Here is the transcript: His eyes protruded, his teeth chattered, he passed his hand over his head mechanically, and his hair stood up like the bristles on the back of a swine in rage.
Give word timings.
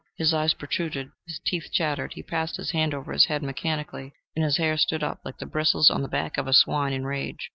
His 0.17 0.33
eyes 0.33 0.55
protruded, 0.55 1.11
his 1.27 1.37
teeth 1.45 1.69
chattered, 1.71 2.13
he 2.13 2.23
passed 2.23 2.57
his 2.57 2.71
hand 2.71 2.95
over 2.95 3.13
his 3.13 3.25
head 3.25 3.43
mechanically, 3.43 4.13
and 4.35 4.43
his 4.43 4.57
hair 4.57 4.75
stood 4.75 5.03
up 5.03 5.19
like 5.23 5.37
the 5.37 5.45
bristles 5.45 5.91
on 5.91 6.01
the 6.01 6.07
back 6.07 6.39
of 6.39 6.47
a 6.47 6.53
swine 6.53 6.91
in 6.91 7.05
rage. 7.05 7.49